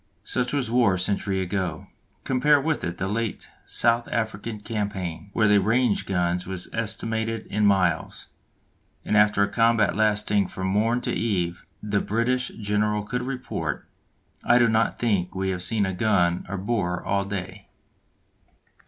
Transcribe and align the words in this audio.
Such 0.23 0.51
was 0.51 0.71
war 0.71 0.95
a 0.95 0.97
century 0.97 1.41
ago. 1.41 1.85
Compare 2.23 2.59
with 2.59 2.83
it 2.83 2.97
the 2.97 3.07
late 3.07 3.47
South 3.67 4.07
African 4.07 4.59
Campaign 4.59 5.29
where 5.33 5.47
the 5.47 5.59
range 5.59 6.01
of 6.01 6.07
guns 6.07 6.47
was 6.47 6.67
estimated 6.73 7.45
in 7.51 7.67
miles, 7.67 8.25
and 9.05 9.15
after 9.15 9.43
a 9.43 9.47
combat 9.47 9.95
lasting 9.95 10.47
from 10.47 10.65
morn 10.65 11.01
to 11.01 11.13
eve, 11.13 11.67
the 11.83 12.01
British 12.01 12.47
general 12.59 13.03
could 13.03 13.21
report: 13.21 13.87
"I 14.43 14.57
do 14.57 14.65
not 14.67 14.97
think 14.97 15.35
we 15.35 15.49
have 15.51 15.61
seen 15.61 15.85
a 15.85 15.93
gun 15.93 16.47
or 16.49 16.55
a 16.55 16.57
Boer 16.57 17.05
all 17.05 17.23
day." 17.23 17.67